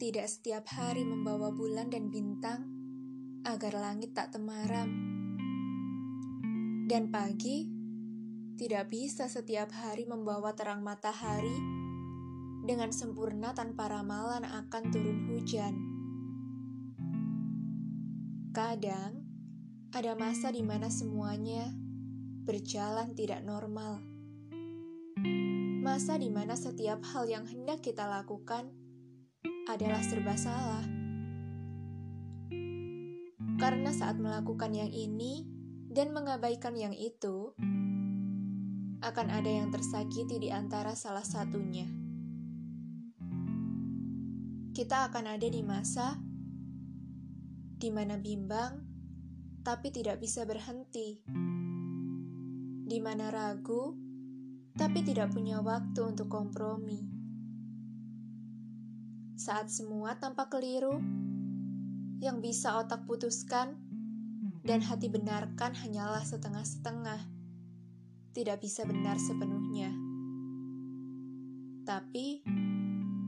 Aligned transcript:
Tidak 0.00 0.24
setiap 0.24 0.64
hari 0.80 1.04
membawa 1.04 1.52
bulan 1.52 1.92
dan 1.92 2.08
bintang 2.08 2.64
agar 3.44 3.76
langit 3.76 4.16
tak 4.16 4.32
temaram. 4.32 4.88
Dan 6.88 7.12
pagi 7.12 7.68
tidak 8.56 8.88
bisa 8.88 9.28
setiap 9.28 9.68
hari 9.76 10.08
membawa 10.08 10.56
terang 10.56 10.80
matahari 10.80 11.52
dengan 12.64 12.88
sempurna 12.96 13.52
tanpa 13.52 13.92
ramalan 13.92 14.48
akan 14.48 14.82
turun 14.88 15.20
hujan. 15.28 15.74
Kadang 18.56 19.20
ada 19.92 20.16
masa 20.16 20.48
di 20.48 20.64
mana 20.64 20.88
semuanya 20.88 21.68
berjalan 22.48 23.12
tidak 23.12 23.44
normal. 23.44 24.00
Masa 26.00 26.16
di 26.16 26.32
mana 26.32 26.56
setiap 26.56 27.04
hal 27.12 27.28
yang 27.28 27.44
hendak 27.44 27.84
kita 27.84 28.08
lakukan 28.08 28.72
adalah 29.68 30.00
serba 30.00 30.32
salah. 30.32 30.80
Karena 33.60 33.92
saat 33.92 34.16
melakukan 34.16 34.72
yang 34.72 34.88
ini 34.88 35.44
dan 35.92 36.16
mengabaikan 36.16 36.72
yang 36.72 36.96
itu, 36.96 37.52
akan 39.04 39.28
ada 39.28 39.44
yang 39.52 39.68
tersakiti 39.68 40.40
di 40.40 40.48
antara 40.48 40.96
salah 40.96 41.20
satunya. 41.20 41.84
Kita 44.72 45.04
akan 45.12 45.36
ada 45.36 45.48
di 45.52 45.60
masa 45.60 46.16
di 47.76 47.92
mana 47.92 48.16
bimbang, 48.16 48.72
tapi 49.60 49.92
tidak 49.92 50.16
bisa 50.16 50.48
berhenti, 50.48 51.20
di 52.88 52.98
mana 53.04 53.28
ragu, 53.28 54.08
tapi 54.76 55.02
tidak 55.02 55.34
punya 55.34 55.58
waktu 55.62 56.00
untuk 56.04 56.30
kompromi. 56.30 57.06
Saat 59.40 59.72
semua 59.72 60.20
tampak 60.20 60.52
keliru, 60.52 61.00
yang 62.20 62.44
bisa 62.44 62.76
otak 62.76 63.08
putuskan 63.08 63.80
dan 64.60 64.84
hati 64.84 65.08
benarkan 65.08 65.72
hanyalah 65.72 66.20
setengah-setengah, 66.20 67.24
tidak 68.36 68.60
bisa 68.60 68.84
benar 68.84 69.16
sepenuhnya. 69.16 69.88
Tapi, 71.88 72.44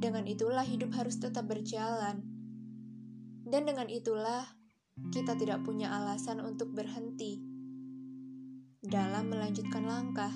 dengan 0.00 0.24
itulah 0.24 0.64
hidup 0.64 0.96
harus 0.96 1.20
tetap 1.20 1.44
berjalan, 1.44 2.24
dan 3.44 3.62
dengan 3.68 3.92
itulah 3.92 4.48
kita 5.12 5.36
tidak 5.36 5.62
punya 5.62 5.92
alasan 5.92 6.40
untuk 6.40 6.72
berhenti 6.72 7.44
dalam 8.80 9.28
melanjutkan 9.28 9.84
langkah, 9.84 10.32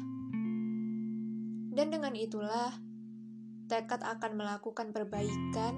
dan 1.72 1.88
dengan 1.88 2.12
itulah 2.12 2.76
tekad 3.72 4.04
akan 4.04 4.36
melakukan 4.36 4.92
perbaikan 4.92 5.72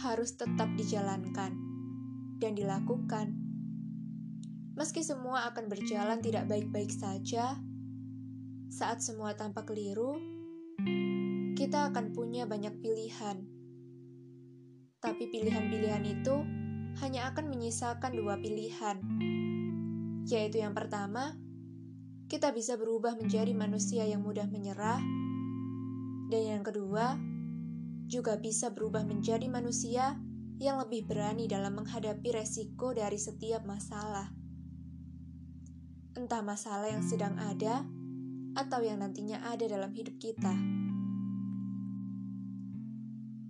harus 0.00 0.32
tetap 0.34 0.72
dijalankan 0.74 1.52
dan 2.40 2.52
dilakukan. 2.56 3.36
Meski 4.74 5.06
semua 5.06 5.46
akan 5.52 5.70
berjalan 5.70 6.18
tidak 6.18 6.50
baik-baik 6.50 6.90
saja, 6.90 7.60
saat 8.72 8.98
semua 9.04 9.38
tampak 9.38 9.70
keliru, 9.70 10.18
kita 11.54 11.94
akan 11.94 12.10
punya 12.10 12.42
banyak 12.42 12.74
pilihan. 12.82 13.46
Tapi 14.98 15.30
pilihan-pilihan 15.30 16.02
itu 16.02 16.42
hanya 17.04 17.30
akan 17.30 17.54
menyisakan 17.54 18.18
dua 18.18 18.34
pilihan, 18.40 18.98
yaitu 20.26 20.58
yang 20.58 20.74
pertama, 20.74 21.38
kita 22.30 22.50
bisa 22.50 22.74
berubah 22.80 23.16
menjadi 23.16 23.52
manusia 23.52 24.08
yang 24.08 24.24
mudah 24.24 24.48
menyerah 24.48 25.00
dan 26.34 26.42
yang 26.58 26.64
kedua, 26.64 27.14
juga 28.08 28.34
bisa 28.40 28.72
berubah 28.72 29.04
menjadi 29.04 29.44
manusia 29.46 30.16
yang 30.58 30.80
lebih 30.80 31.04
berani 31.04 31.44
dalam 31.44 31.76
menghadapi 31.78 32.34
resiko 32.34 32.96
dari 32.96 33.20
setiap 33.20 33.62
masalah. 33.62 34.32
Entah 36.18 36.42
masalah 36.42 36.88
yang 36.88 37.04
sedang 37.04 37.36
ada 37.36 37.84
atau 38.54 38.80
yang 38.80 39.02
nantinya 39.02 39.46
ada 39.50 39.66
dalam 39.66 39.94
hidup 39.94 40.18
kita. 40.18 40.54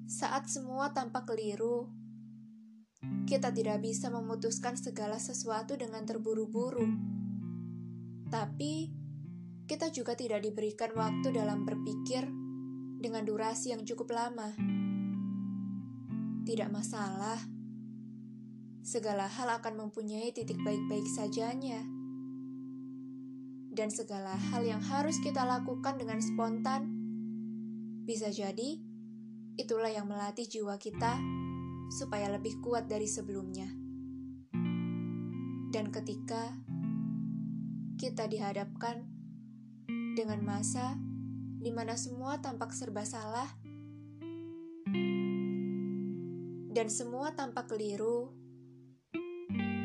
Saat 0.04 0.52
semua 0.52 0.92
tampak 0.92 1.28
keliru, 1.28 1.88
kita 3.24 3.48
tidak 3.52 3.80
bisa 3.80 4.08
memutuskan 4.12 4.76
segala 4.76 5.20
sesuatu 5.20 5.76
dengan 5.76 6.04
terburu-buru. 6.08 6.88
Tapi, 8.28 8.92
kita 9.64 9.88
juga 9.88 10.12
tidak 10.12 10.44
diberikan 10.44 10.92
waktu 10.92 11.32
dalam 11.32 11.64
berpikir 11.64 12.28
dengan 13.00 13.24
durasi 13.24 13.72
yang 13.72 13.84
cukup 13.84 14.12
lama. 14.12 14.52
Tidak 16.44 16.68
masalah, 16.68 17.40
segala 18.84 19.28
hal 19.28 19.48
akan 19.60 19.88
mempunyai 19.88 20.32
titik 20.36 20.60
baik-baik 20.60 21.08
sajanya, 21.08 21.80
dan 23.74 23.90
segala 23.90 24.38
hal 24.38 24.62
yang 24.62 24.78
harus 24.78 25.18
kita 25.18 25.42
lakukan 25.42 25.98
dengan 25.98 26.22
spontan 26.22 26.86
bisa 28.06 28.30
jadi 28.30 28.78
itulah 29.58 29.90
yang 29.90 30.06
melatih 30.06 30.46
jiwa 30.46 30.78
kita 30.78 31.18
supaya 31.90 32.30
lebih 32.30 32.60
kuat 32.62 32.86
dari 32.86 33.08
sebelumnya. 33.08 33.66
Dan 35.74 35.90
ketika 35.90 36.54
kita 37.94 38.26
dihadapkan 38.26 39.06
dengan 40.14 40.40
masa 40.42 40.98
di 41.64 41.72
mana 41.72 41.96
semua 41.96 42.38
tampak 42.44 42.76
serba 42.76 43.02
salah 43.08 43.48
dan 46.74 46.90
semua 46.90 47.30
tampak 47.38 47.70
keliru, 47.70 48.34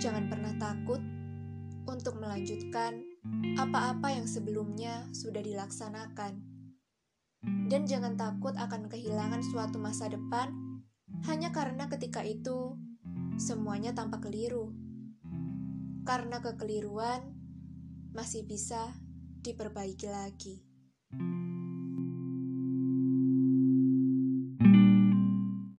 jangan 0.02 0.26
pernah 0.26 0.58
takut 0.58 0.98
untuk 1.86 2.18
melanjutkan 2.18 3.06
apa-apa 3.62 4.10
yang 4.10 4.26
sebelumnya 4.26 5.06
sudah 5.14 5.46
dilaksanakan. 5.46 6.42
Dan 7.70 7.86
jangan 7.86 8.18
takut 8.18 8.58
akan 8.58 8.90
kehilangan 8.90 9.46
suatu 9.46 9.78
masa 9.78 10.10
depan 10.10 10.50
hanya 11.30 11.54
karena 11.54 11.86
ketika 11.94 12.26
itu 12.26 12.74
semuanya 13.38 13.94
tampak 13.94 14.26
keliru. 14.26 14.74
Karena 16.10 16.42
kekeliruan 16.42 17.39
masih 18.14 18.46
bisa 18.46 18.94
diperbaiki 19.42 20.08
lagi. 20.10 20.69